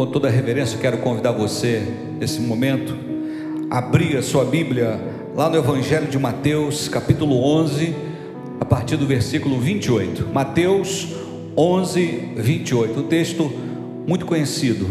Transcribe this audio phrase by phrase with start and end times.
[0.00, 1.86] com toda a reverência, quero convidar você,
[2.18, 2.96] nesse momento,
[3.68, 4.98] a abrir a sua Bíblia
[5.36, 7.94] lá no Evangelho de Mateus, capítulo 11,
[8.58, 10.28] a partir do versículo 28.
[10.32, 11.08] Mateus
[11.54, 12.98] 11, 28.
[12.98, 13.52] Um texto
[14.06, 14.86] muito conhecido.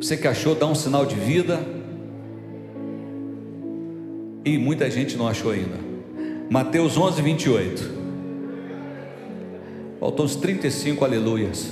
[0.00, 1.77] Você que achou, dá um sinal de vida.
[4.48, 5.76] E muita gente não achou ainda.
[6.48, 7.98] Mateus 11, 28.
[10.00, 11.70] Faltam uns 35 aleluias.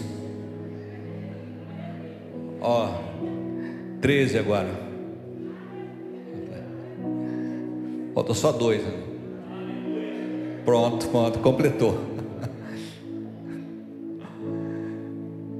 [2.60, 2.90] Ó,
[4.02, 4.68] 13 agora.
[8.14, 8.82] Falta só dois.
[8.82, 8.92] Né?
[10.66, 11.96] Pronto, pronto, completou.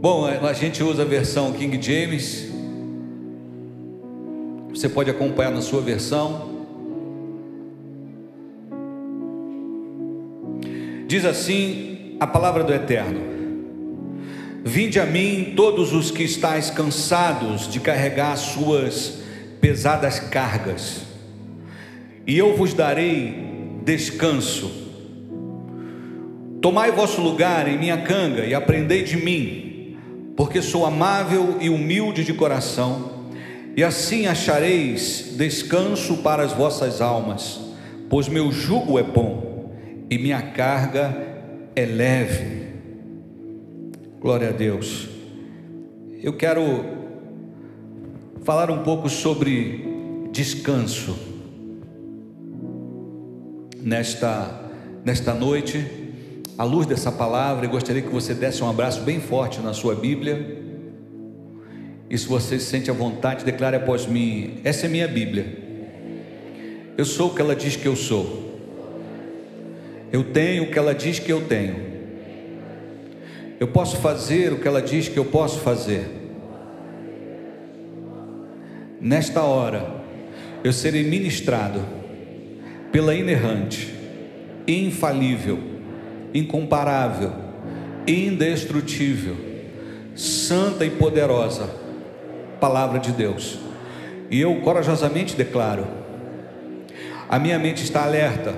[0.02, 2.52] Bom, a gente usa a versão King James.
[4.68, 6.55] Você pode acompanhar na sua versão.
[11.06, 13.20] Diz assim a palavra do Eterno:
[14.64, 19.20] Vinde a mim todos os que estáis cansados de carregar suas
[19.60, 21.02] pesadas cargas,
[22.26, 24.84] e eu vos darei descanso.
[26.60, 29.96] Tomai vosso lugar em minha canga e aprendei de mim,
[30.36, 33.28] porque sou amável e humilde de coração,
[33.76, 37.60] e assim achareis descanso para as vossas almas,
[38.10, 39.45] pois meu jugo é bom
[40.10, 41.14] e minha carga
[41.74, 42.66] é leve.
[44.20, 45.08] Glória a Deus.
[46.22, 46.84] Eu quero
[48.44, 49.84] falar um pouco sobre
[50.32, 51.16] descanso
[53.82, 54.62] nesta
[55.06, 55.86] nesta noite,
[56.58, 59.94] à luz dessa palavra, eu gostaria que você desse um abraço bem forte na sua
[59.94, 60.64] Bíblia.
[62.10, 65.64] E se você se sente à vontade, declare após mim: essa é minha Bíblia.
[66.98, 68.45] Eu sou o que ela diz que eu sou.
[70.12, 71.76] Eu tenho o que ela diz que eu tenho.
[73.58, 76.06] Eu posso fazer o que ela diz que eu posso fazer.
[79.00, 80.02] Nesta hora,
[80.62, 81.80] eu serei ministrado
[82.92, 83.94] pela inerrante,
[84.66, 85.58] infalível,
[86.32, 87.32] incomparável,
[88.06, 89.36] indestrutível,
[90.14, 91.68] santa e poderosa
[92.60, 93.58] palavra de Deus.
[94.30, 95.86] E eu corajosamente declaro:
[97.28, 98.54] a minha mente está alerta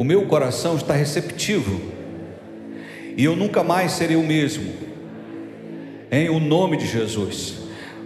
[0.00, 1.78] o meu coração está receptivo,
[3.18, 4.72] e eu nunca mais serei o mesmo,
[6.10, 7.56] em o nome de Jesus.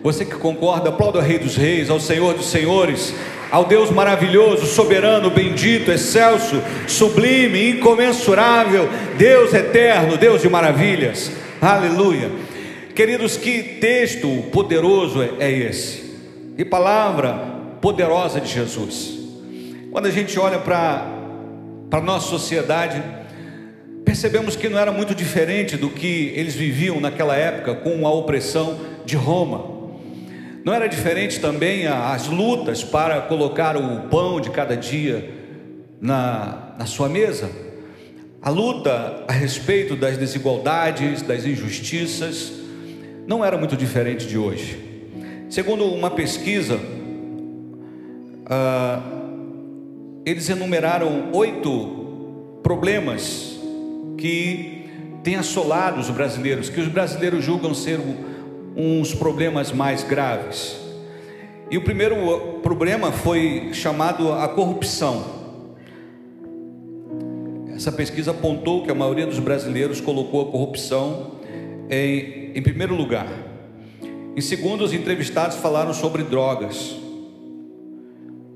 [0.02, 3.14] Você que concorda, aplauda o Rei dos Reis, ao Senhor dos Senhores,
[3.48, 11.30] ao Deus maravilhoso, soberano, bendito, excelso, sublime, incomensurável, Deus eterno, Deus de maravilhas,
[11.62, 12.28] aleluia.
[12.92, 16.02] Queridos, que texto poderoso é esse,
[16.58, 17.34] e palavra
[17.80, 19.16] poderosa de Jesus.
[19.92, 21.22] Quando a gente olha para
[21.94, 23.00] para a nossa sociedade,
[24.04, 28.80] percebemos que não era muito diferente do que eles viviam naquela época com a opressão
[29.04, 29.64] de Roma.
[30.64, 35.30] Não era diferente também as lutas para colocar o pão de cada dia
[36.00, 37.48] na, na sua mesa.
[38.42, 42.54] A luta a respeito das desigualdades, das injustiças,
[43.24, 44.80] não era muito diferente de hoje.
[45.48, 46.80] Segundo uma pesquisa,
[48.46, 49.23] ah,
[50.24, 53.58] eles enumeraram oito problemas
[54.16, 54.88] que
[55.22, 58.00] têm assolado os brasileiros, que os brasileiros julgam ser
[58.76, 60.76] uns problemas mais graves.
[61.70, 65.44] E o primeiro problema foi chamado a corrupção.
[67.74, 71.32] Essa pesquisa apontou que a maioria dos brasileiros colocou a corrupção
[71.90, 73.26] em, em primeiro lugar.
[74.36, 77.03] Em segundo, os entrevistados falaram sobre drogas.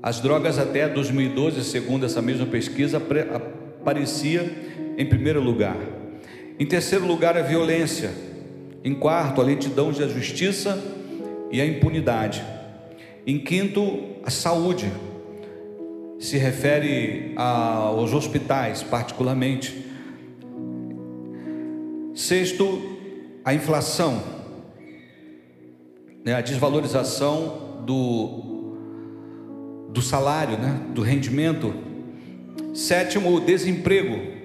[0.01, 4.49] As drogas até 2012, segundo essa mesma pesquisa, aparecia
[4.97, 5.75] em primeiro lugar.
[6.57, 8.11] Em terceiro lugar, a violência.
[8.81, 10.81] Em quarto, a lentidão da justiça
[11.51, 12.41] e a impunidade.
[13.27, 14.89] Em quinto, a saúde.
[16.17, 19.85] Se refere aos hospitais, particularmente.
[22.13, 22.97] Sexto,
[23.43, 24.21] a inflação,
[26.25, 28.58] né, a desvalorização do
[29.89, 31.73] do salário, né, do rendimento.
[32.73, 34.39] Sétimo, o desemprego.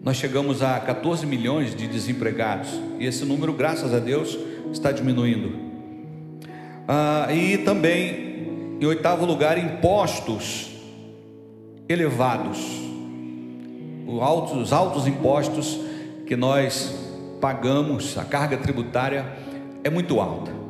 [0.00, 2.68] Nós chegamos a 14 milhões de desempregados
[2.98, 4.38] e esse número, graças a Deus,
[4.72, 5.52] está diminuindo.
[6.86, 10.70] Ah, e também, em oitavo lugar, impostos
[11.88, 12.58] elevados.
[14.06, 15.80] Os altos impostos
[16.26, 16.94] que nós
[17.40, 19.26] pagamos, a carga tributária
[19.82, 20.63] é muito alta.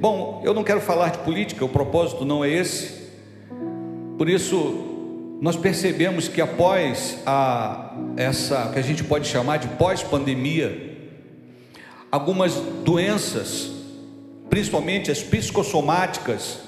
[0.00, 3.10] Bom, eu não quero falar de política, o propósito não é esse.
[4.16, 10.96] Por isso, nós percebemos que após a, essa que a gente pode chamar de pós-pandemia,
[12.10, 13.70] algumas doenças,
[14.48, 16.60] principalmente as psicossomáticas,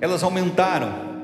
[0.00, 1.16] elas aumentaram.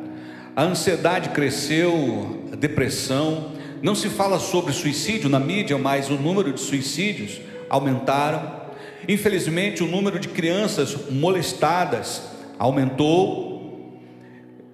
[0.57, 3.53] A ansiedade cresceu, a depressão.
[3.81, 8.62] Não se fala sobre suicídio na mídia, mas o número de suicídios aumentaram.
[9.09, 12.23] Infelizmente, o número de crianças molestadas
[12.59, 14.01] aumentou.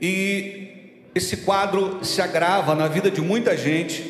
[0.01, 0.69] E
[1.15, 4.05] esse quadro se agrava na vida de muita gente,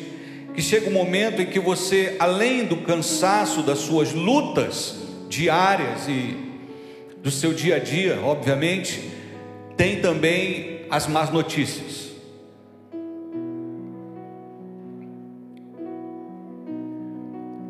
[0.53, 4.95] que chega um momento em que você, além do cansaço das suas lutas
[5.29, 6.37] diárias e
[7.21, 9.09] do seu dia a dia, obviamente,
[9.77, 12.09] tem também as más notícias.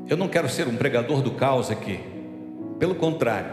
[0.07, 1.99] Eu não quero ser um pregador do caos aqui,
[2.79, 3.51] pelo contrário,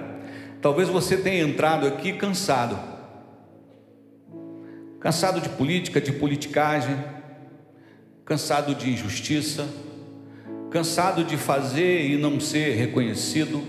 [0.62, 2.96] talvez você tenha entrado aqui cansado
[5.06, 6.96] cansado de política, de politicagem,
[8.24, 9.68] cansado de injustiça,
[10.68, 13.62] cansado de fazer e não ser reconhecido.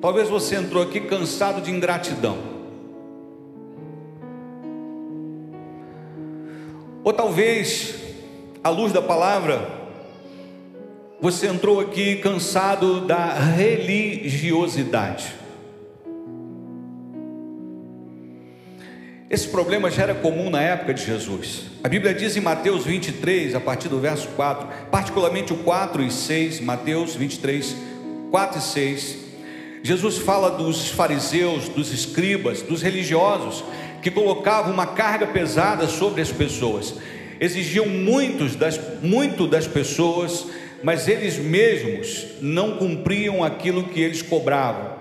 [0.00, 2.36] Talvez você entrou aqui cansado de ingratidão.
[7.04, 7.94] Ou talvez,
[8.64, 9.79] à luz da palavra,
[11.20, 15.34] você entrou aqui cansado da religiosidade.
[19.28, 21.66] Esse problema já era comum na época de Jesus.
[21.84, 26.10] A Bíblia diz em Mateus 23, a partir do verso 4, particularmente o 4 e
[26.10, 27.76] 6, Mateus 23,
[28.30, 29.18] 4 e 6.
[29.82, 33.62] Jesus fala dos fariseus, dos escribas, dos religiosos,
[34.02, 36.94] que colocavam uma carga pesada sobre as pessoas,
[37.38, 40.46] exigiam muitos das, muito das pessoas,
[40.82, 44.98] mas eles mesmos não cumpriam aquilo que eles cobravam.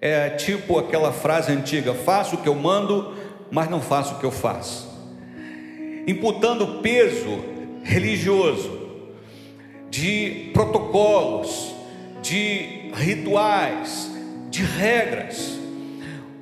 [0.00, 3.14] É tipo aquela frase antiga: faço o que eu mando,
[3.50, 4.88] mas não faço o que eu faço.
[6.06, 7.44] Imputando peso
[7.82, 8.78] religioso,
[9.90, 11.74] de protocolos,
[12.22, 14.10] de rituais,
[14.50, 15.58] de regras.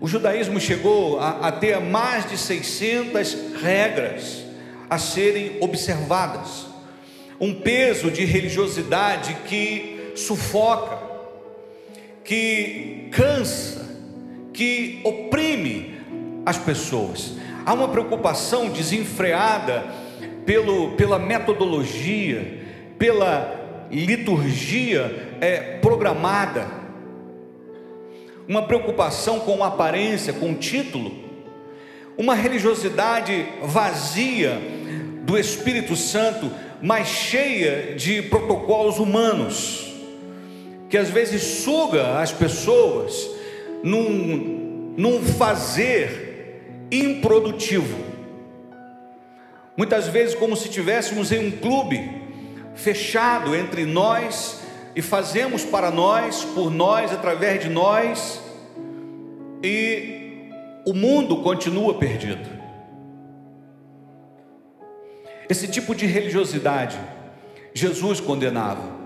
[0.01, 4.45] O judaísmo chegou a, a ter mais de 600 regras
[4.89, 6.66] a serem observadas
[7.41, 10.99] um peso de religiosidade que sufoca,
[12.25, 13.87] que cansa,
[14.53, 15.95] que oprime
[16.45, 17.35] as pessoas.
[17.65, 19.85] Há uma preocupação desenfreada
[20.47, 22.63] pelo, pela metodologia,
[22.99, 26.67] pela liturgia é, programada,
[28.49, 31.13] uma preocupação com aparência, com título,
[32.17, 34.59] uma religiosidade vazia
[35.23, 36.51] do Espírito Santo
[36.83, 39.93] mas cheia de protocolos humanos,
[40.89, 43.29] que às vezes suga as pessoas
[43.83, 48.05] num, num fazer improdutivo.
[49.77, 52.11] Muitas vezes, como se estivéssemos em um clube
[52.75, 54.63] fechado entre nós
[54.95, 58.41] e fazemos para nós, por nós, através de nós,
[59.63, 60.51] e
[60.87, 62.56] o mundo continua perdido.
[65.49, 66.99] Esse tipo de religiosidade
[67.77, 68.97] Jesus condenava.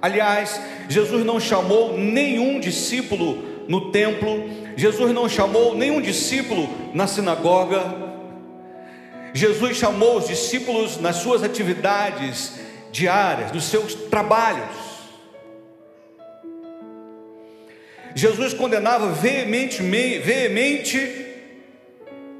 [0.00, 7.82] Aliás, Jesus não chamou nenhum discípulo no templo, Jesus não chamou nenhum discípulo na sinagoga.
[9.34, 12.60] Jesus chamou os discípulos nas suas atividades
[12.92, 14.92] diárias, nos seus trabalhos.
[18.14, 21.26] Jesus condenava veemente, veemente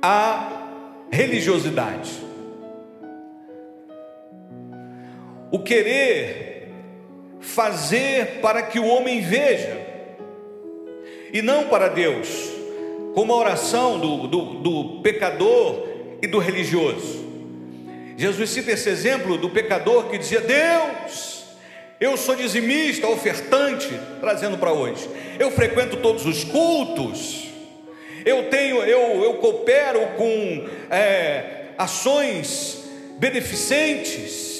[0.01, 0.53] a
[1.11, 2.32] religiosidade.
[5.53, 6.69] O querer
[7.41, 9.79] fazer para que o homem veja,
[11.31, 12.51] e não para Deus,
[13.15, 15.87] como a oração do, do, do pecador
[16.23, 17.23] e do religioso.
[18.17, 21.45] Jesus cita esse exemplo do pecador que dizia: Deus,
[22.01, 23.89] eu sou dizimista, ofertante,
[24.21, 25.09] trazendo para hoje.
[25.39, 27.49] Eu frequento todos os cultos.
[28.25, 32.85] Eu tenho, eu, eu coopero com é, ações
[33.19, 34.52] beneficentes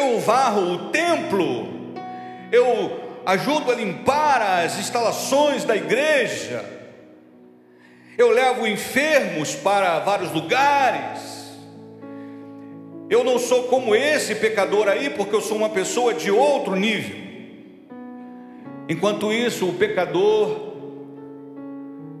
[0.00, 1.68] eu varro o templo,
[2.50, 6.64] eu ajudo a limpar as instalações da igreja,
[8.16, 11.30] eu levo enfermos para vários lugares.
[13.08, 17.18] Eu não sou como esse pecador aí, porque eu sou uma pessoa de outro nível.
[18.88, 20.70] Enquanto isso, o pecador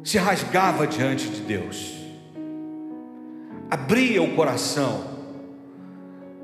[0.02, 1.92] se rasgava diante de Deus,
[3.70, 5.19] abria o coração,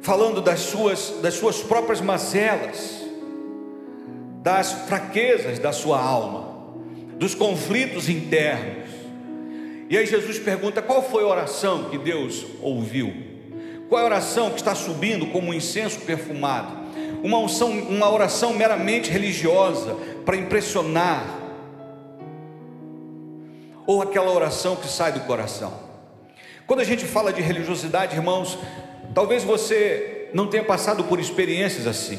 [0.07, 3.05] falando das suas, das suas próprias mazelas,
[4.41, 6.77] das fraquezas da sua alma,
[7.19, 8.89] dos conflitos internos.
[9.91, 13.13] E aí Jesus pergunta: qual foi a oração que Deus ouviu?
[13.89, 16.87] Qual é a oração que está subindo como um incenso perfumado?
[17.25, 21.25] Uma, unção, uma oração meramente religiosa para impressionar,
[23.85, 25.85] ou aquela oração que sai do coração?
[26.65, 28.59] Quando a gente fala de religiosidade, irmãos,
[29.17, 32.19] talvez você não tenha passado por experiências assim,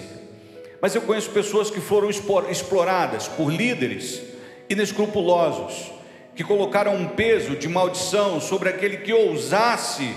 [0.82, 4.24] mas eu conheço pessoas que foram exploradas por líderes
[4.68, 5.92] inescrupulosos,
[6.36, 10.12] que colocaram um peso de maldição sobre aquele que ousasse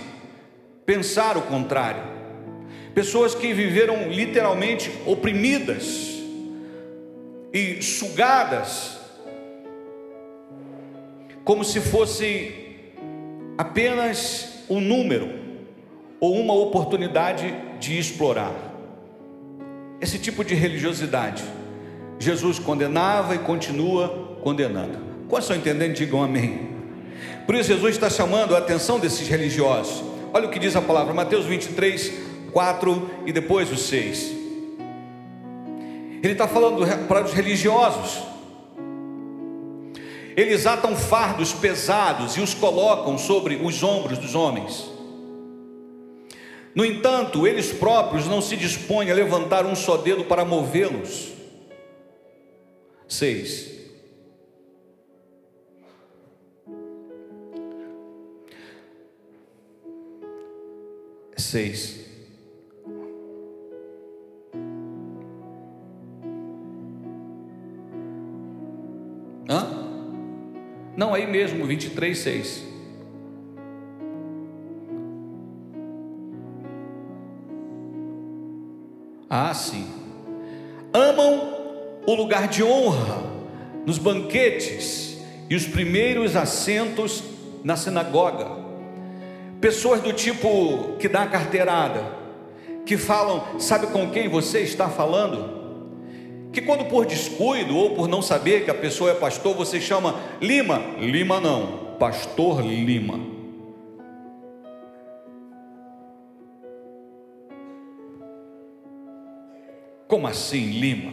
[0.86, 2.02] pensar o contrário.
[2.94, 6.18] Pessoas que viveram literalmente oprimidas
[7.52, 8.98] e sugadas,
[11.44, 12.54] como se fosse
[13.58, 15.39] apenas um número
[16.20, 18.52] ou uma oportunidade de explorar.
[20.00, 21.42] Esse tipo de religiosidade,
[22.18, 24.98] Jesus condenava e continua condenando.
[25.28, 25.94] Quantos estão entendendo?
[25.94, 26.70] Digam amém.
[27.46, 30.04] Por isso, Jesus está chamando a atenção desses religiosos.
[30.32, 32.12] Olha o que diz a palavra, Mateus 23,
[32.52, 34.40] 4 e depois o 6.
[36.22, 38.22] Ele está falando para os religiosos.
[40.36, 44.99] Eles atam fardos pesados e os colocam sobre os ombros dos homens.
[46.80, 51.28] No entanto, eles próprios não se dispõem a levantar um só dedo para movê-los.
[53.06, 53.68] 6.
[61.36, 62.00] Seis.
[69.50, 69.66] Hã?
[70.96, 72.69] Não, aí mesmo, 23, 6.
[79.32, 79.86] Ah, sim.
[80.92, 81.54] Amam
[82.04, 83.22] o lugar de honra
[83.86, 85.18] nos banquetes
[85.48, 87.22] e os primeiros assentos
[87.62, 88.48] na sinagoga.
[89.60, 92.04] Pessoas do tipo que dá carteirada,
[92.84, 95.60] que falam, sabe com quem você está falando?
[96.52, 100.16] Que quando por descuido ou por não saber que a pessoa é pastor, você chama
[100.40, 103.39] Lima, Lima não, Pastor Lima.
[110.10, 111.12] Como assim, Lima?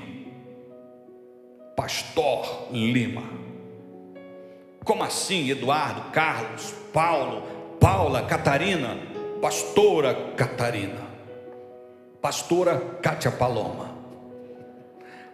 [1.76, 3.22] Pastor Lima.
[4.84, 7.44] Como assim, Eduardo, Carlos, Paulo,
[7.80, 8.98] Paula, Catarina,
[9.40, 11.08] Pastora Catarina,
[12.20, 13.96] Pastora Cátia Paloma,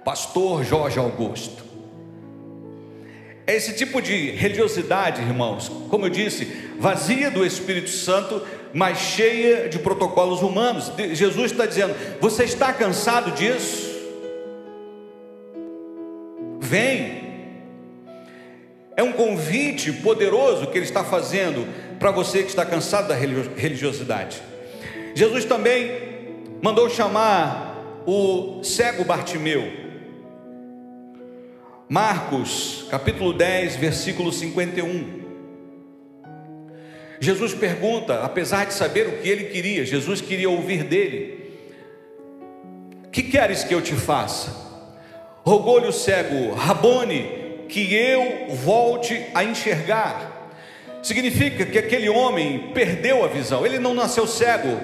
[0.04, 1.64] Pastor Jorge Augusto.
[3.48, 6.44] É esse tipo de religiosidade, irmãos, como eu disse,
[6.78, 10.92] vazia do Espírito Santo, mas cheia de protocolos humanos.
[11.14, 13.94] Jesus está dizendo: você está cansado disso?
[16.60, 17.22] Vem.
[18.96, 21.68] É um convite poderoso que ele está fazendo
[22.00, 24.42] para você que está cansado da religiosidade.
[25.16, 25.92] Jesus também
[26.62, 29.82] mandou chamar o cego Bartimeu.
[31.90, 35.23] Marcos, capítulo 10, versículo 51.
[37.20, 41.52] Jesus pergunta, apesar de saber o que ele queria, Jesus queria ouvir dele:
[43.12, 44.62] Que queres que eu te faça?
[45.46, 50.52] Rogou-lhe o cego, Rabone, que eu volte a enxergar.
[51.02, 54.80] Significa que aquele homem perdeu a visão, ele não nasceu cego,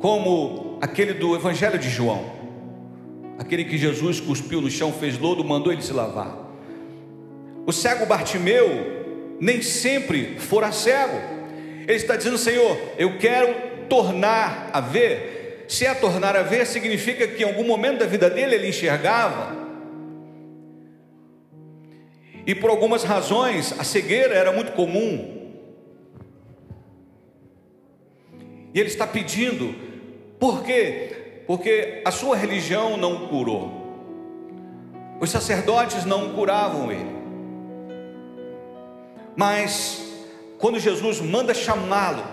[0.00, 2.38] como aquele do Evangelho de João
[3.38, 6.36] aquele que Jesus cuspiu no chão, fez lodo, mandou ele se lavar.
[7.64, 11.37] O cego Bartimeu nem sempre fora cego.
[11.88, 15.64] Ele está dizendo, Senhor, eu quero tornar a ver.
[15.66, 19.56] Se é tornar a ver, significa que em algum momento da vida dele ele enxergava.
[22.46, 25.36] E por algumas razões a cegueira era muito comum.
[28.72, 29.74] E ele está pedindo,
[30.38, 31.18] por quê?
[31.48, 33.72] porque a sua religião não o curou,
[35.18, 37.10] os sacerdotes não curavam ele,
[39.34, 40.07] mas
[40.58, 42.24] quando Jesus manda chamá-lo,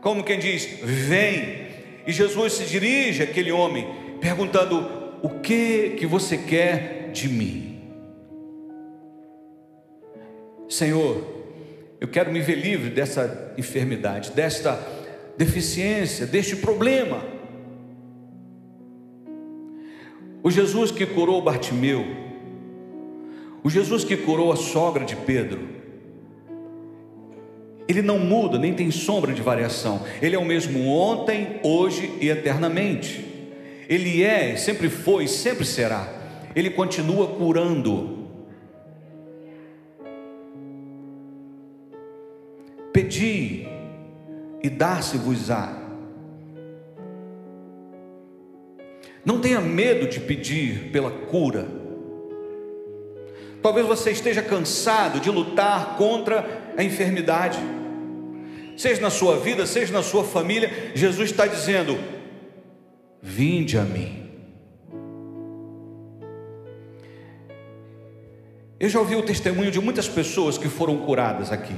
[0.00, 1.68] como quem diz, vem,
[2.06, 3.86] e Jesus se dirige àquele homem,
[4.20, 4.88] perguntando:
[5.22, 7.80] O que que você quer de mim?
[10.68, 11.24] Senhor,
[12.00, 14.80] eu quero me ver livre dessa enfermidade, desta
[15.36, 17.22] deficiência, deste problema.
[20.42, 22.04] O Jesus que curou Bartimeu,
[23.62, 25.79] o Jesus que curou a sogra de Pedro,
[27.90, 30.02] ele não muda, nem tem sombra de variação.
[30.22, 33.24] Ele é o mesmo ontem, hoje e eternamente.
[33.88, 36.08] Ele é, sempre foi, sempre será.
[36.54, 38.28] Ele continua curando.
[42.92, 43.66] Pedi
[44.62, 45.76] e dar-se-vos-á.
[49.24, 51.66] Não tenha medo de pedir pela cura.
[53.60, 57.58] Talvez você esteja cansado de lutar contra a enfermidade.
[58.80, 61.98] Seja na sua vida, seja na sua família, Jesus está dizendo:
[63.20, 64.30] Vinde a mim.
[68.78, 71.74] Eu já ouvi o testemunho de muitas pessoas que foram curadas aqui.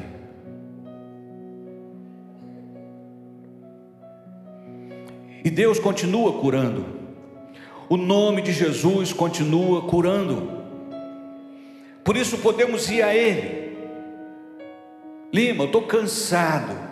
[5.44, 6.86] E Deus continua curando.
[7.88, 10.62] O nome de Jesus continua curando.
[12.04, 13.60] Por isso podemos ir a Ele.
[15.32, 16.91] Lima, eu estou cansado.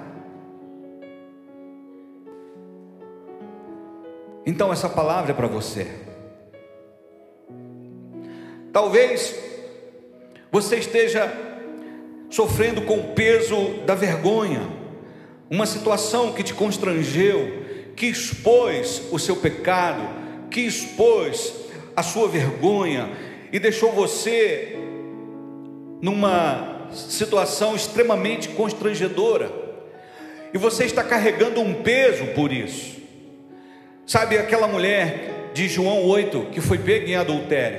[4.45, 5.87] Então essa palavra é para você.
[8.73, 9.35] Talvez
[10.51, 11.33] você esteja
[12.31, 14.63] sofrendo com o peso da vergonha,
[15.51, 17.65] uma situação que te constrangeu,
[17.97, 20.03] que expôs o seu pecado,
[20.49, 21.53] que expôs
[21.95, 23.11] a sua vergonha
[23.53, 24.77] e deixou você
[26.01, 29.51] numa situação extremamente constrangedora.
[30.55, 33.00] E você está carregando um peso por isso.
[34.11, 37.79] Sabe aquela mulher de João 8 que foi pega em adultério?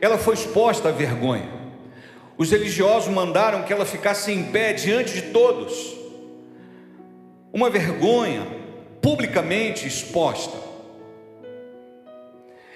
[0.00, 1.48] Ela foi exposta à vergonha.
[2.36, 5.96] Os religiosos mandaram que ela ficasse em pé diante de todos.
[7.52, 8.44] Uma vergonha
[9.00, 10.58] publicamente exposta.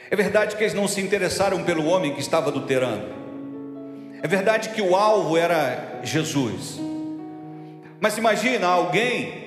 [0.08, 3.08] É verdade que eles não se interessaram pelo homem que estava adulterando.
[4.22, 6.78] É verdade que o alvo era Jesus.
[7.98, 9.42] Mas imagina alguém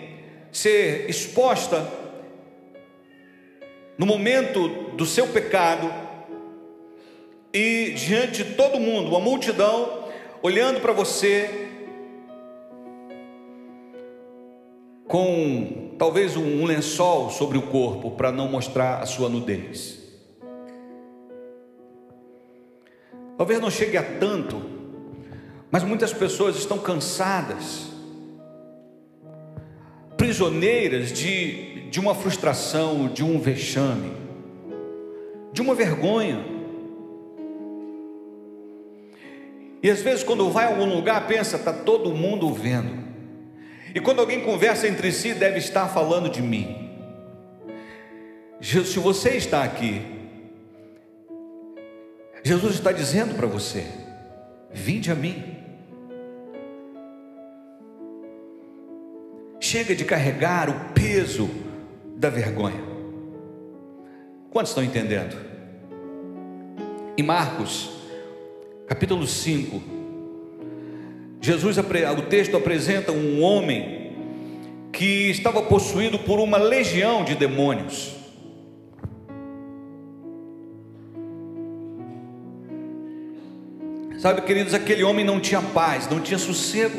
[0.51, 2.05] ser exposta
[3.97, 5.91] no momento do seu pecado
[7.53, 10.05] e diante de todo mundo, uma multidão,
[10.41, 11.67] olhando para você
[15.07, 20.05] com talvez um lençol sobre o corpo para não mostrar a sua nudez.
[23.37, 24.61] Talvez não chegue a tanto,
[25.71, 27.87] mas muitas pessoas estão cansadas,
[30.17, 34.11] prisioneiras de, de uma frustração, de um vexame,
[35.53, 36.43] de uma vergonha.
[39.81, 43.07] E às vezes, quando vai a algum lugar, pensa, está todo mundo vendo.
[43.93, 46.89] E quando alguém conversa entre si, deve estar falando de mim.
[48.61, 50.01] Se você está aqui,
[52.43, 53.85] Jesus está dizendo para você:
[54.71, 55.55] vinde a mim.
[59.59, 61.49] Chega de carregar o peso
[62.17, 62.81] da vergonha.
[64.49, 65.37] Quantos estão entendendo?
[67.15, 67.91] Em Marcos
[68.87, 69.81] capítulo 5.
[71.39, 74.15] Jesus, o texto apresenta um homem
[74.91, 78.15] que estava possuído por uma legião de demônios.
[84.17, 86.97] Sabe, queridos, aquele homem não tinha paz, não tinha sossego.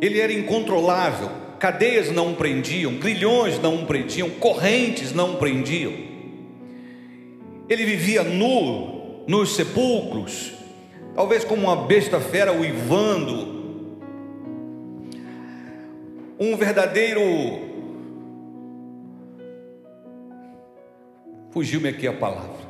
[0.00, 5.92] Ele era incontrolável, cadeias não o prendiam, grilhões não o prendiam, correntes não o prendiam.
[7.68, 10.52] Ele vivia nu, nos sepulcros,
[11.14, 13.56] talvez como uma besta fera uivando,
[16.38, 17.20] um verdadeiro.
[21.50, 22.66] Fugiu-me aqui a palavra.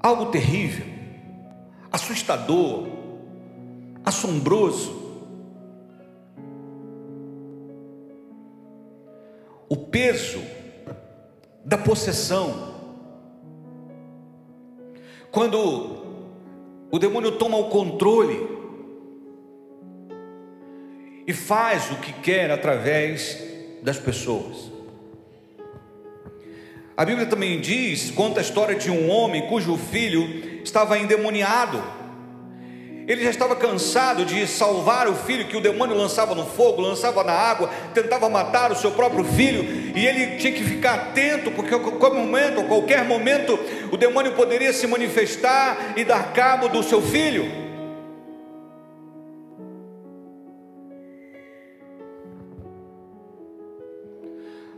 [0.00, 0.86] Algo terrível,
[1.90, 2.88] assustador,
[4.04, 4.99] assombroso.
[9.70, 10.42] O peso
[11.64, 12.74] da possessão
[15.30, 15.58] quando
[16.90, 18.48] o demônio toma o controle
[21.24, 23.40] e faz o que quer através
[23.80, 24.72] das pessoas.
[26.96, 31.99] A Bíblia também diz, conta a história de um homem cujo filho estava endemoniado
[33.10, 37.24] ele já estava cansado de salvar o filho que o demônio lançava no fogo, lançava
[37.24, 39.64] na água, tentava matar o seu próprio filho,
[39.96, 43.58] e ele tinha que ficar atento, porque a qualquer momento, a qualquer momento,
[43.90, 47.50] o demônio poderia se manifestar e dar cabo do seu filho.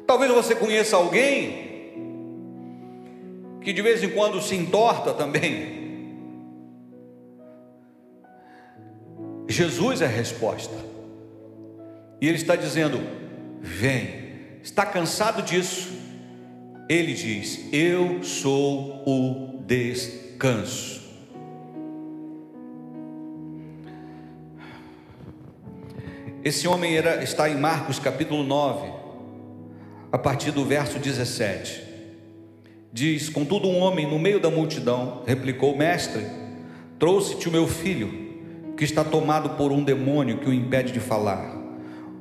[0.06, 1.70] Talvez você conheça alguém
[3.60, 5.81] que de vez em quando se entorta também
[9.52, 10.74] Jesus é a resposta.
[12.20, 13.00] E Ele está dizendo:
[13.60, 14.22] vem.
[14.62, 15.90] Está cansado disso?
[16.88, 21.02] Ele diz: Eu sou o descanso.
[26.44, 28.92] Esse homem era, está em Marcos capítulo 9,
[30.10, 31.82] a partir do verso 17.
[32.92, 36.26] Diz: Contudo, um homem no meio da multidão replicou: Mestre,
[36.98, 38.21] trouxe-te o meu filho,
[38.76, 41.56] que está tomado por um demônio que o impede de falar.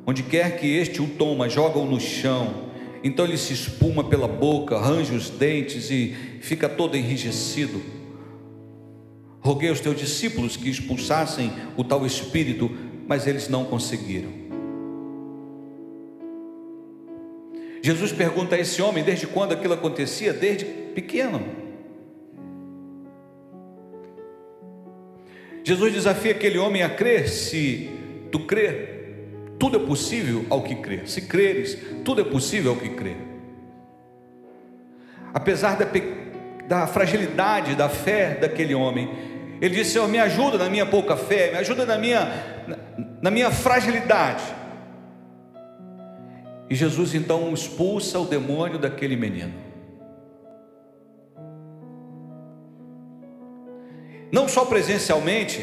[0.06, 2.72] Onde quer que este o toma, joga-o no chão.
[3.04, 7.82] Então ele se espuma pela boca, arranja os dentes e fica todo enrijecido.
[9.40, 12.70] Roguei aos teus discípulos que expulsassem o tal espírito,
[13.08, 14.30] mas eles não conseguiram.
[17.84, 20.32] Jesus pergunta a esse homem desde quando aquilo acontecia?
[20.32, 21.42] Desde pequeno.
[25.64, 27.90] Jesus desafia aquele homem a crer, se
[28.32, 31.08] tu crer, tudo é possível ao que crer.
[31.08, 33.18] Se creres, tudo é possível ao que crer.
[35.34, 35.86] Apesar da,
[36.68, 39.10] da fragilidade da fé daquele homem,
[39.62, 42.26] ele disse: Senhor, me ajuda na minha pouca fé, me ajuda na minha,
[42.68, 42.78] na,
[43.22, 44.44] na minha fragilidade.
[46.68, 49.71] E Jesus então expulsa o demônio daquele menino.
[54.32, 55.60] Não só presencialmente,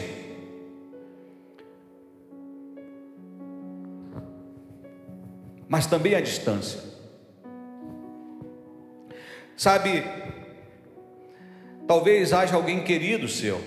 [5.67, 6.81] mas também à distância.
[9.57, 10.05] Sabe,
[11.87, 13.61] talvez haja alguém querido seu,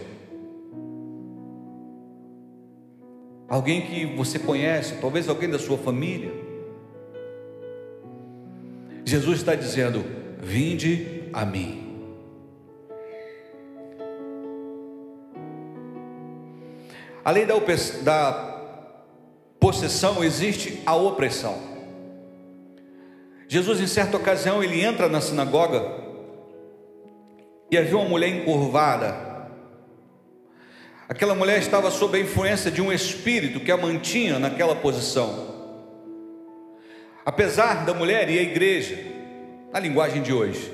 [3.49, 6.31] alguém que você conhece, talvez alguém da sua família.
[9.03, 10.03] Jesus está dizendo:
[10.39, 11.80] Vinde a mim.
[17.23, 17.55] Além da,
[18.01, 18.61] da
[19.59, 21.57] possessão, existe a opressão.
[23.47, 25.83] Jesus, em certa ocasião, ele entra na sinagoga
[27.69, 29.31] e havia uma mulher encurvada
[31.11, 35.53] Aquela mulher estava sob a influência de um espírito que a mantinha naquela posição.
[37.25, 38.97] Apesar da mulher e a igreja,
[39.73, 40.71] na linguagem de hoje,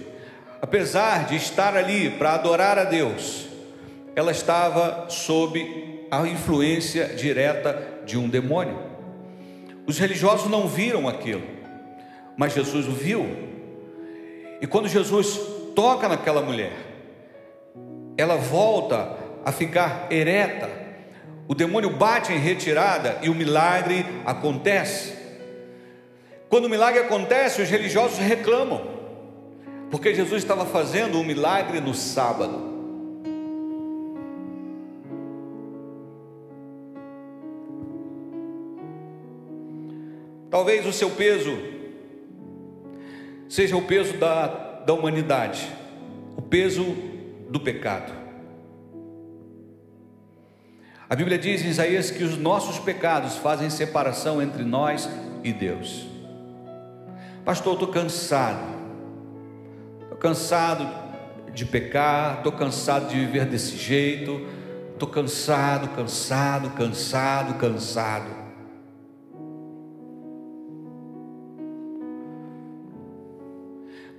[0.62, 3.48] apesar de estar ali para adorar a Deus,
[4.16, 8.78] ela estava sob a influência direta de um demônio.
[9.86, 11.44] Os religiosos não viram aquilo,
[12.36, 13.26] mas Jesus o viu.
[14.62, 15.40] E quando Jesus
[15.76, 16.74] toca naquela mulher,
[18.18, 19.16] ela volta
[19.46, 20.70] a ficar ereta.
[21.48, 25.14] O demônio bate em retirada e o milagre acontece.
[26.50, 28.82] Quando o milagre acontece, os religiosos reclamam,
[29.92, 32.77] porque Jesus estava fazendo um milagre no sábado.
[40.50, 41.58] Talvez o seu peso
[43.50, 44.48] seja o peso da,
[44.86, 45.68] da humanidade,
[46.36, 46.84] o peso
[47.50, 48.14] do pecado.
[51.10, 55.10] A Bíblia diz em Isaías que os nossos pecados fazem separação entre nós
[55.44, 56.06] e Deus.
[57.46, 58.76] Pastor, estou cansado.
[60.02, 60.86] Estou cansado
[61.54, 64.46] de pecar, estou cansado de viver desse jeito.
[64.92, 68.37] Estou cansado, cansado, cansado, cansado.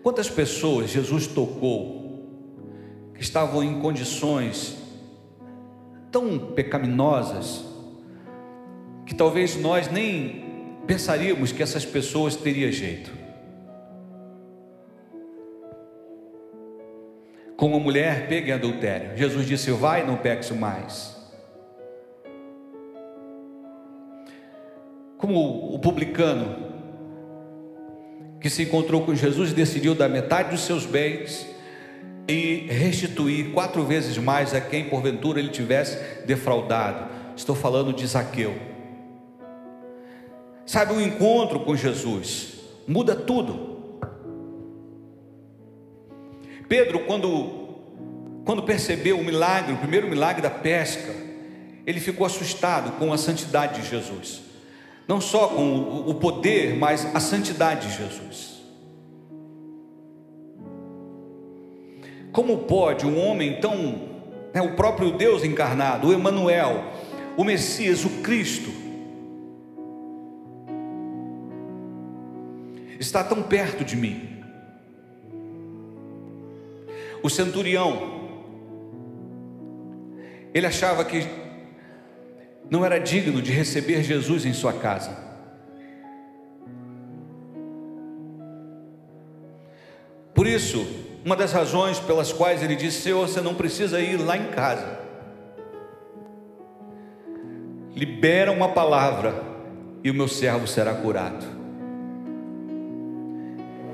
[0.09, 2.25] Quantas pessoas Jesus tocou
[3.15, 4.75] que estavam em condições
[6.11, 7.63] tão pecaminosas
[9.05, 13.13] que talvez nós nem pensaríamos que essas pessoas teriam jeito.
[17.55, 19.15] Como a mulher pega em adultério.
[19.15, 21.15] Jesus disse: Vai, não peques mais.
[25.19, 26.68] Como o publicano
[28.41, 31.47] que se encontrou com Jesus e decidiu dar metade dos seus bens
[32.29, 37.09] e restituir quatro vezes mais a quem porventura ele tivesse defraudado.
[37.37, 38.55] Estou falando de Zaqueu.
[40.67, 43.79] Sabe, o encontro com Jesus muda tudo.
[46.69, 47.79] Pedro, quando,
[48.45, 51.15] quando percebeu o milagre, o primeiro milagre da pesca,
[51.87, 54.43] ele ficou assustado com a santidade de Jesus.
[55.09, 58.59] Não só com o poder, mas a santidade de Jesus.
[62.31, 63.75] Como pode um homem tão,
[64.53, 66.93] né, o próprio Deus encarnado, o Emanuel,
[67.39, 68.71] o Messias, o Cristo,
[73.01, 74.45] está tão perto de mim?
[77.23, 78.21] O centurião,
[80.53, 81.48] ele achava que
[82.71, 85.29] não era digno de receber Jesus em sua casa.
[90.35, 90.87] Por isso,
[91.25, 94.99] uma das razões pelas quais ele disse: Senhor, você não precisa ir lá em casa.
[97.95, 99.43] Libera uma palavra
[100.05, 101.45] e o meu servo será curado.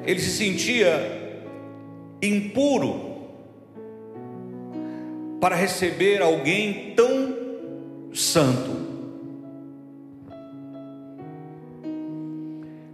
[0.04, 1.42] Ele se sentia
[2.20, 3.14] impuro
[5.40, 7.43] para receber alguém tão
[8.14, 8.94] santo.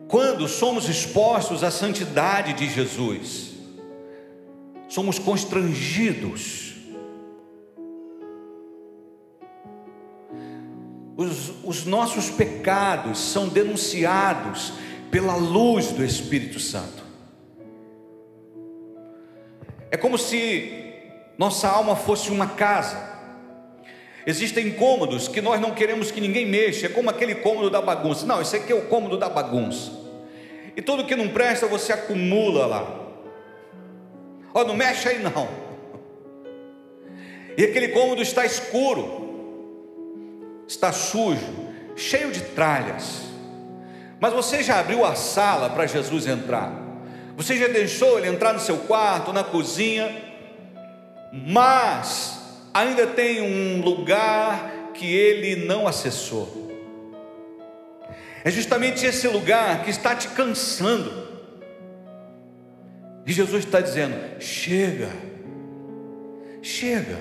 [0.08, 3.52] Quando somos expostos à santidade de Jesus,
[4.88, 6.70] somos constrangidos
[11.20, 14.72] os, os nossos pecados são denunciados
[15.10, 17.04] pela luz do Espírito Santo.
[19.90, 20.94] É como se
[21.36, 23.19] nossa alma fosse uma casa.
[24.26, 28.26] Existem cômodos que nós não queremos que ninguém mexa, é como aquele cômodo da bagunça.
[28.26, 29.92] Não, esse aqui é o cômodo da bagunça.
[30.76, 32.82] E tudo que não presta você acumula lá.
[34.52, 35.48] Ó, oh, não mexe aí não.
[37.56, 39.20] E aquele cômodo está escuro
[40.70, 43.22] está sujo, cheio de tralhas.
[44.20, 46.72] Mas você já abriu a sala para Jesus entrar?
[47.36, 50.14] Você já deixou ele entrar no seu quarto, na cozinha?
[51.32, 52.39] Mas
[52.72, 56.60] ainda tem um lugar que ele não acessou.
[58.44, 61.28] É justamente esse lugar que está te cansando.
[63.26, 65.10] E Jesus está dizendo: chega,
[66.62, 67.18] chega,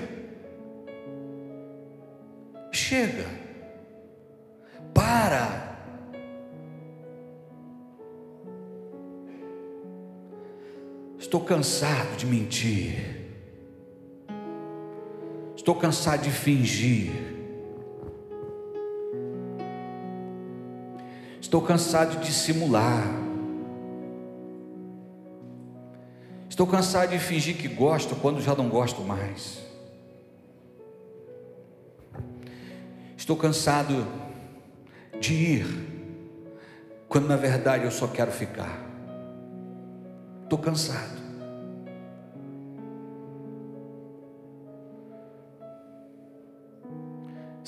[2.72, 3.26] chega
[4.94, 5.68] para.
[11.18, 13.19] Estou cansado de mentir.
[15.60, 17.12] Estou cansado de fingir.
[21.38, 23.04] Estou cansado de dissimular.
[26.48, 29.60] Estou cansado de fingir que gosto quando já não gosto mais.
[33.14, 34.06] Estou cansado
[35.20, 35.66] de ir,
[37.06, 38.80] quando na verdade eu só quero ficar.
[40.44, 41.19] Estou cansado.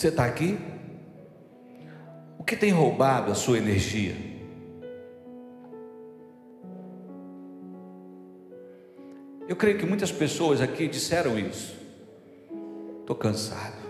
[0.03, 0.59] Você está aqui?
[2.37, 4.17] O que tem roubado a sua energia?
[9.49, 11.77] Eu creio que muitas pessoas aqui disseram isso.
[12.99, 13.81] Estou cansado.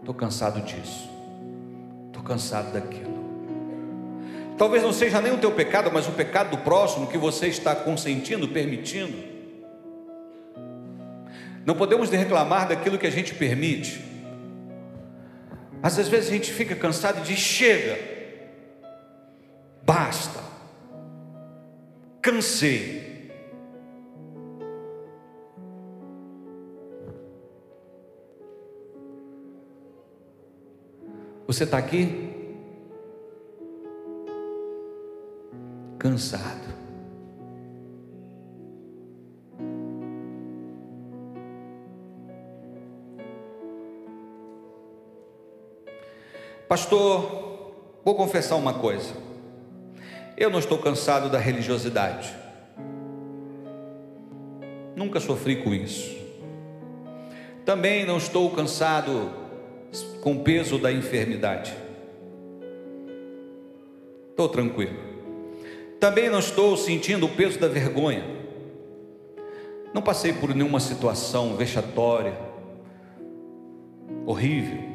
[0.00, 1.12] Estou cansado disso
[2.24, 3.12] cansado daquilo.
[4.56, 7.76] Talvez não seja nem o teu pecado, mas o pecado do próximo que você está
[7.76, 9.33] consentindo, permitindo.
[11.64, 14.04] Não podemos reclamar daquilo que a gente permite.
[15.80, 17.98] Mas às vezes a gente fica cansado de chega,
[19.82, 20.40] basta,
[22.22, 23.04] cansei.
[31.46, 32.30] Você está aqui?
[35.98, 36.63] Cansado.
[46.68, 49.12] Pastor, vou confessar uma coisa.
[50.36, 52.34] Eu não estou cansado da religiosidade.
[54.96, 56.16] Nunca sofri com isso.
[57.64, 59.30] Também não estou cansado
[60.22, 61.74] com o peso da enfermidade.
[64.30, 64.96] Estou tranquilo.
[66.00, 68.24] Também não estou sentindo o peso da vergonha.
[69.92, 72.36] Não passei por nenhuma situação vexatória,
[74.26, 74.93] horrível,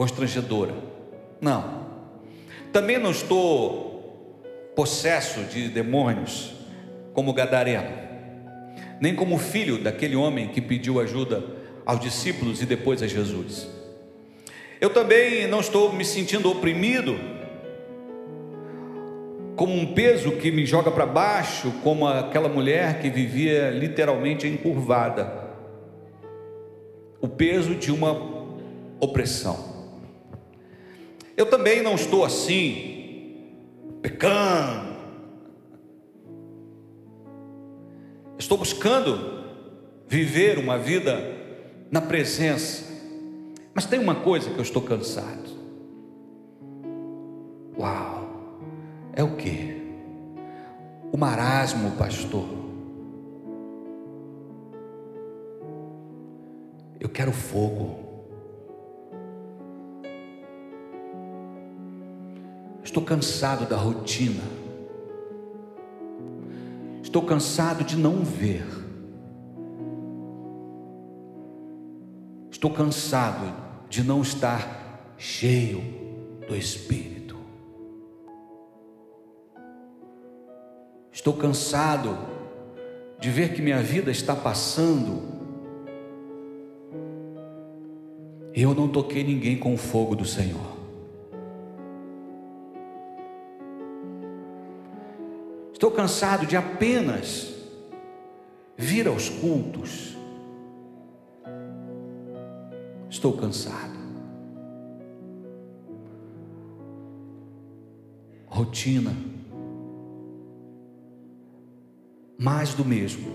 [0.00, 0.72] constrangedora.
[1.42, 1.84] Não.
[2.72, 4.42] Também não estou
[4.74, 6.54] possesso de demônios,
[7.12, 7.90] como Gadareno,
[8.98, 11.44] nem como filho daquele homem que pediu ajuda
[11.84, 13.68] aos discípulos e depois a Jesus.
[14.80, 17.20] Eu também não estou me sentindo oprimido,
[19.54, 25.50] como um peso que me joga para baixo, como aquela mulher que vivia literalmente encurvada.
[27.20, 28.18] O peso de uma
[28.98, 29.79] opressão.
[31.40, 33.56] Eu também não estou assim,
[34.02, 34.90] pecando.
[38.38, 39.40] Estou buscando
[40.06, 41.18] viver uma vida
[41.90, 42.90] na presença
[43.74, 45.50] mas tem uma coisa que eu estou cansado.
[47.78, 48.58] Uau!
[49.14, 49.80] É o que?
[51.12, 52.46] O marasmo, pastor.
[56.98, 58.09] Eu quero fogo.
[62.90, 64.42] Estou cansado da rotina.
[67.00, 68.66] Estou cansado de não ver.
[72.50, 73.54] Estou cansado
[73.88, 75.80] de não estar cheio
[76.48, 77.36] do Espírito.
[81.12, 82.18] Estou cansado
[83.20, 85.22] de ver que minha vida está passando
[88.52, 90.79] e eu não toquei ninguém com o fogo do Senhor.
[95.80, 97.54] Estou cansado de apenas
[98.76, 100.14] vir aos cultos.
[103.08, 103.98] Estou cansado.
[108.44, 109.16] Rotina.
[112.38, 113.30] Mais do mesmo.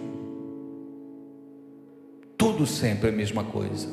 [2.38, 3.88] Tudo sempre a mesma coisa.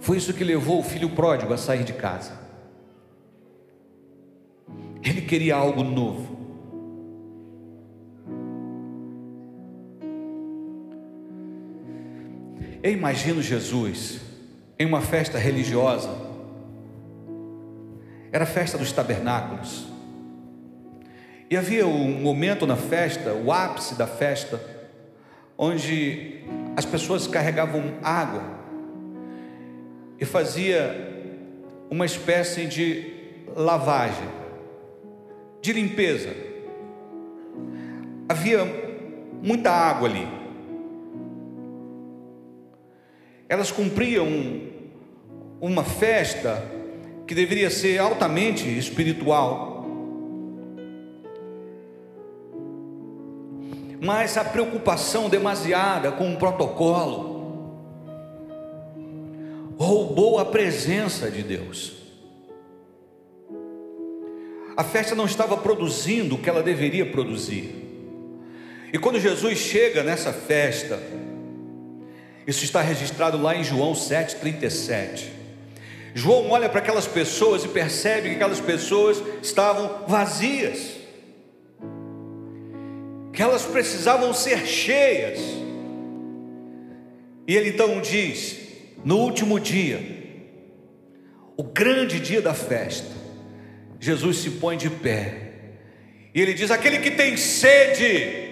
[0.00, 2.49] Foi isso que levou o filho pródigo a sair de casa.
[5.02, 6.38] Ele queria algo novo.
[12.82, 14.20] Eu imagino Jesus
[14.78, 16.10] em uma festa religiosa.
[18.32, 19.86] Era a festa dos tabernáculos.
[21.50, 24.60] E havia um momento na festa, o ápice da festa,
[25.58, 26.44] onde
[26.76, 28.42] as pessoas carregavam água
[30.18, 31.10] e fazia
[31.90, 33.12] uma espécie de
[33.54, 34.28] lavagem,
[35.60, 36.34] de limpeza.
[38.28, 38.64] Havia
[39.42, 40.40] muita água ali.
[43.50, 44.28] elas cumpriam
[45.60, 46.64] uma festa
[47.26, 49.84] que deveria ser altamente espiritual.
[54.00, 57.40] Mas a preocupação demasiada com o protocolo
[59.76, 61.99] roubou a presença de Deus.
[64.80, 67.68] A festa não estava produzindo o que ela deveria produzir.
[68.90, 70.98] E quando Jesus chega nessa festa,
[72.46, 75.26] isso está registrado lá em João 7,37.
[76.14, 80.92] João olha para aquelas pessoas e percebe que aquelas pessoas estavam vazias,
[83.34, 85.40] que elas precisavam ser cheias.
[87.46, 88.56] E ele então diz:
[89.04, 90.00] no último dia,
[91.54, 93.19] o grande dia da festa,
[94.00, 95.34] Jesus se põe de pé,
[96.34, 98.50] e ele diz: aquele que tem sede,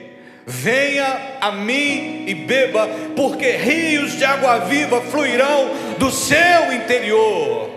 [0.50, 7.68] Venha a mim e beba, porque rios de água viva fluirão do seu interior.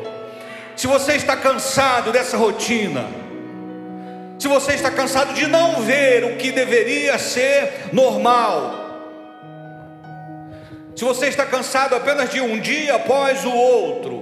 [0.74, 3.08] Se você está cansado dessa rotina,
[4.40, 9.02] se você está cansado de não ver o que deveria ser normal,
[10.96, 14.21] se você está cansado apenas de um dia após o outro,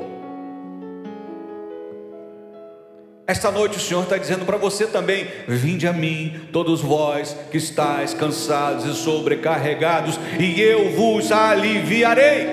[3.30, 7.58] Esta noite o Senhor está dizendo para você também: vinde a mim, todos vós que
[7.58, 12.48] estáis cansados e sobrecarregados, e eu vos aliviarei.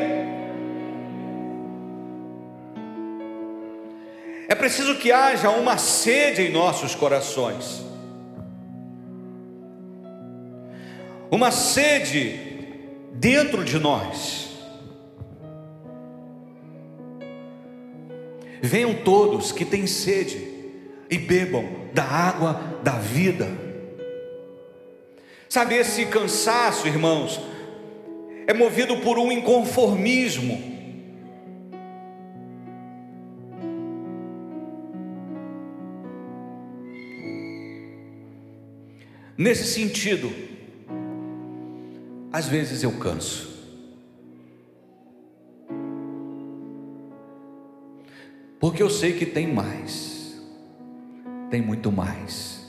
[4.46, 7.82] É preciso que haja uma sede em nossos corações,
[11.30, 12.38] uma sede
[13.14, 14.50] dentro de nós.
[18.60, 20.55] Venham todos que têm sede
[21.10, 23.46] e bebam da água da vida.
[25.48, 27.40] Sabe, esse cansaço, irmãos,
[28.46, 30.74] é movido por um inconformismo.
[39.38, 40.32] Nesse sentido,
[42.32, 43.54] às vezes eu canso.
[48.58, 50.15] Porque eu sei que tem mais
[51.50, 52.60] tem muito mais.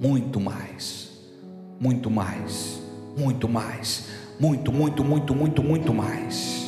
[0.00, 1.08] Muito mais.
[1.80, 2.80] Muito mais.
[3.16, 4.08] Muito mais.
[4.38, 6.66] Muito, muito, muito, muito, muito mais.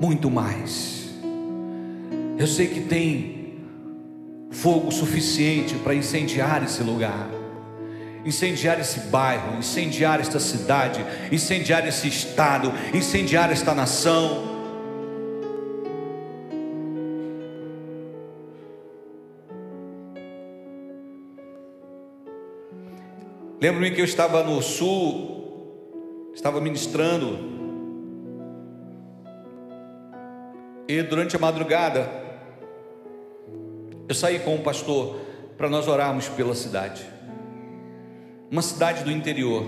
[0.00, 1.10] Muito mais.
[2.38, 3.58] Eu sei que tem
[4.50, 7.28] fogo suficiente para incendiar esse lugar.
[8.24, 14.49] Incendiar esse bairro, incendiar esta cidade, incendiar esse estado, incendiar esta nação,
[23.60, 27.38] Lembro-me que eu estava no sul, estava ministrando,
[30.88, 32.10] e durante a madrugada,
[34.08, 35.20] eu saí com o pastor
[35.58, 37.04] para nós orarmos pela cidade,
[38.50, 39.62] uma cidade do interior,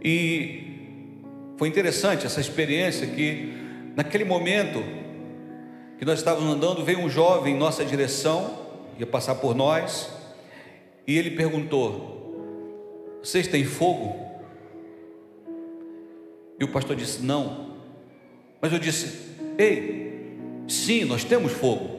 [0.00, 1.18] e
[1.56, 3.52] foi interessante essa experiência que,
[3.96, 4.80] naquele momento
[5.98, 8.56] que nós estávamos andando, veio um jovem em nossa direção,
[9.00, 10.22] ia passar por nós,
[11.06, 14.24] e ele perguntou: Vocês têm fogo?
[16.58, 17.76] E o pastor disse: Não,
[18.60, 21.94] Mas eu disse: Ei, sim, nós temos fogo.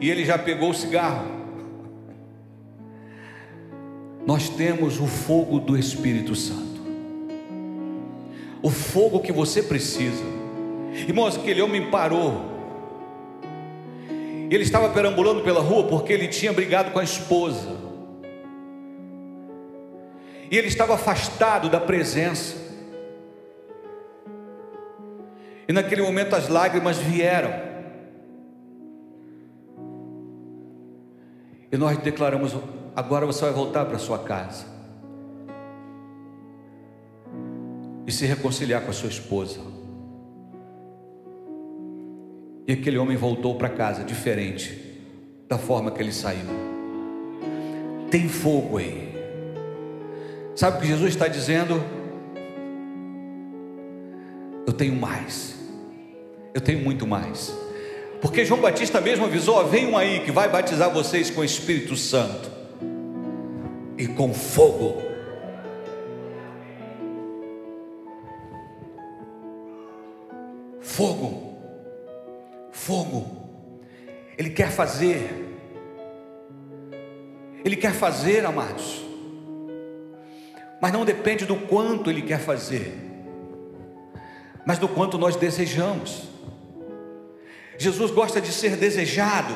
[0.00, 1.26] E ele já pegou o cigarro.
[4.26, 6.82] Nós temos o fogo do Espírito Santo.
[8.62, 10.24] O fogo que você precisa.
[11.06, 12.55] Irmãos, aquele homem parou.
[14.50, 17.76] Ele estava perambulando pela rua porque ele tinha brigado com a esposa.
[20.50, 22.56] E ele estava afastado da presença.
[25.68, 27.50] E naquele momento as lágrimas vieram.
[31.72, 32.54] E nós declaramos:
[32.94, 34.76] agora você vai voltar para sua casa
[38.06, 39.75] e se reconciliar com a sua esposa.
[42.66, 44.78] E aquele homem voltou para casa diferente
[45.48, 46.46] da forma que ele saiu.
[48.10, 49.14] Tem fogo aí.
[50.54, 51.82] Sabe o que Jesus está dizendo?
[54.66, 55.56] Eu tenho mais
[56.56, 57.54] eu tenho muito mais.
[58.18, 61.94] Porque João Batista mesmo avisou: vem um aí que vai batizar vocês com o Espírito
[61.94, 62.50] Santo
[63.98, 65.02] e com fogo.
[70.80, 71.55] Fogo,
[72.86, 73.26] fogo,
[74.38, 75.28] Ele quer fazer,
[77.64, 79.04] Ele quer fazer, amados,
[80.80, 82.92] mas não depende do quanto Ele quer fazer,
[84.64, 86.28] mas do quanto nós desejamos.
[87.76, 89.54] Jesus gosta de ser desejado.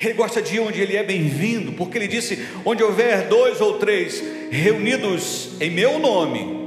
[0.00, 3.78] Ele gosta de ir onde ele é bem-vindo, porque ele disse: onde houver dois ou
[3.78, 6.63] três reunidos em meu nome,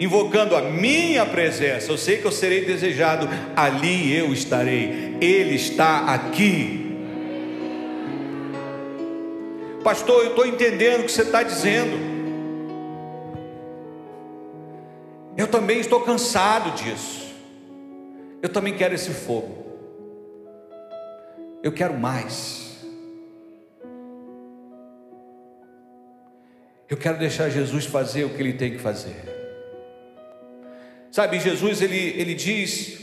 [0.00, 6.12] invocando a minha presença, eu sei que eu serei desejado, ali eu estarei, ele está
[6.14, 6.86] aqui.
[9.82, 11.96] Pastor, eu estou entendendo o que você está dizendo.
[15.36, 17.32] Eu também estou cansado disso.
[18.42, 19.66] Eu também quero esse fogo.
[21.62, 22.84] Eu quero mais.
[26.88, 29.37] Eu quero deixar Jesus fazer o que ele tem que fazer.
[31.10, 33.00] Sabe, Jesus ele, ele diz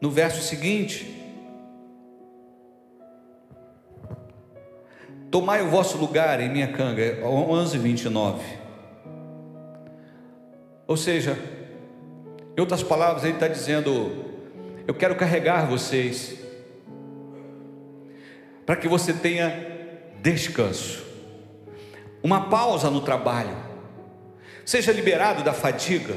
[0.00, 1.14] no verso seguinte:
[5.30, 8.44] Tomai o vosso lugar em minha canga, 11, 29.
[10.86, 11.36] Ou seja,
[12.56, 14.24] em outras palavras, ele está dizendo:
[14.86, 16.38] Eu quero carregar vocês,
[18.64, 19.74] para que você tenha
[20.22, 21.04] descanso,
[22.22, 23.56] uma pausa no trabalho,
[24.64, 26.14] seja liberado da fadiga,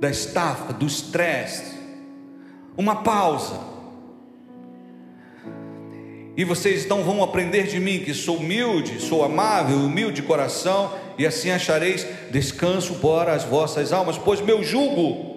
[0.00, 1.76] da estafa, do estresse,
[2.76, 3.58] uma pausa.
[6.36, 10.92] E vocês então vão aprender de mim que sou humilde, sou amável, humilde de coração,
[11.18, 15.28] e assim achareis descanso para as vossas almas, pois meu jugo,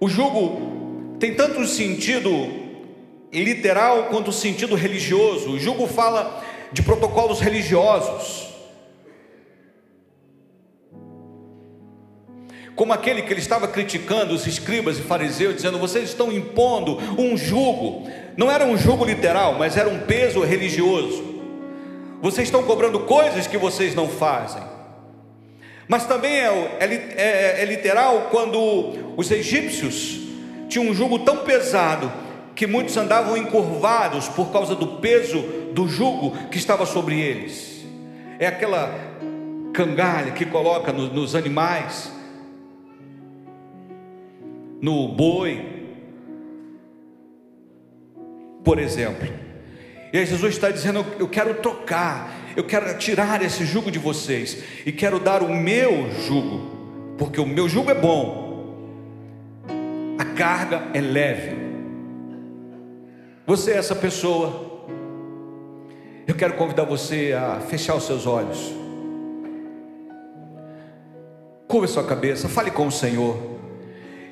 [0.00, 2.30] o jugo tem tanto sentido
[3.32, 5.52] literal quanto sentido religioso.
[5.52, 6.42] O jugo fala
[6.72, 8.51] de protocolos religiosos.
[12.74, 17.36] Como aquele que ele estava criticando os escribas e fariseus, dizendo: vocês estão impondo um
[17.36, 21.32] jugo, não era um jugo literal, mas era um peso religioso.
[22.20, 24.62] Vocês estão cobrando coisas que vocês não fazem.
[25.88, 26.84] Mas também é, é,
[27.16, 30.20] é, é literal quando os egípcios
[30.68, 32.10] tinham um jugo tão pesado
[32.54, 35.42] que muitos andavam encurvados por causa do peso
[35.72, 37.84] do jugo que estava sobre eles.
[38.38, 38.94] É aquela
[39.72, 42.12] cangalha que coloca no, nos animais,
[44.82, 45.64] no boi,
[48.64, 49.28] por exemplo.
[50.12, 54.62] E aí Jesus está dizendo: Eu quero trocar, eu quero tirar esse jugo de vocês
[54.84, 58.74] e quero dar o meu jugo, porque o meu jugo é bom,
[60.18, 61.62] a carga é leve.
[63.46, 64.70] Você é essa pessoa.
[66.26, 68.72] Eu quero convidar você a fechar os seus olhos.
[71.66, 73.51] Curva sua cabeça, fale com o Senhor.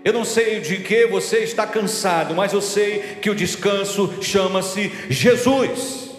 [0.05, 4.91] Eu não sei de que você está cansado, mas eu sei que o descanso chama-se
[5.11, 6.11] Jesus.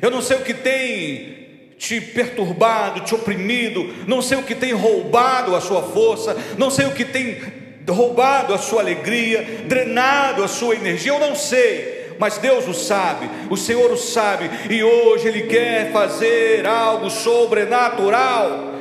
[0.00, 1.42] Eu não sei o que tem
[1.78, 6.86] te perturbado, te oprimido, não sei o que tem roubado a sua força, não sei
[6.86, 7.40] o que tem
[7.88, 13.28] roubado a sua alegria, drenado a sua energia, eu não sei, mas Deus o sabe,
[13.50, 18.72] o Senhor o sabe, e hoje Ele quer fazer algo sobrenatural.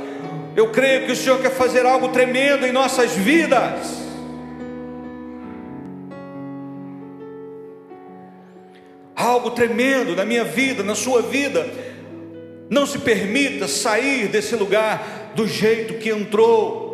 [0.56, 4.02] Eu creio que o Senhor quer fazer algo tremendo em nossas vidas.
[9.16, 11.66] Algo tremendo na minha vida, na sua vida.
[12.70, 16.92] Não se permita sair desse lugar do jeito que entrou.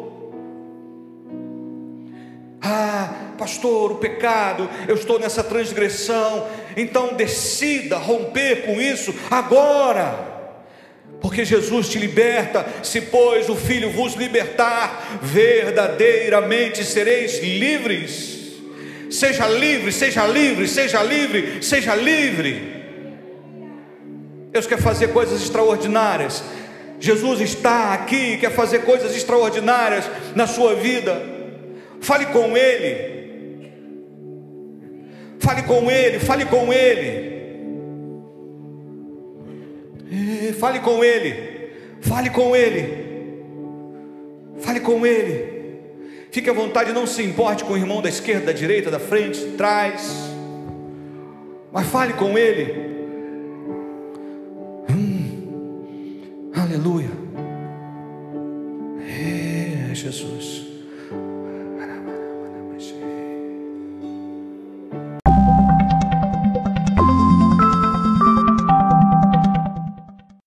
[2.62, 6.48] Ah, pastor, o pecado, eu estou nessa transgressão.
[6.76, 10.37] Então decida romper com isso agora.
[11.38, 18.56] Porque Jesus te liberta, se pois o Filho vos libertar, verdadeiramente sereis livres.
[19.12, 22.84] Seja livre, seja livre, seja livre, seja livre.
[24.52, 26.44] Deus quer fazer coisas extraordinárias.
[27.00, 31.22] Jesus está aqui quer fazer coisas extraordinárias na sua vida.
[32.02, 33.70] Fale com Ele.
[35.40, 37.37] Fale com Ele, fale com Ele.
[40.60, 41.72] Fale com Ele.
[42.02, 43.08] Fale com Ele.
[44.60, 45.58] Fale com Ele.
[46.32, 49.40] Fique à vontade, não se importe com o irmão da esquerda, da direita, da frente,
[49.40, 50.12] de trás.
[51.72, 52.74] Mas fale com Ele.
[54.90, 57.10] Hum, aleluia.
[59.02, 60.37] É Jesus.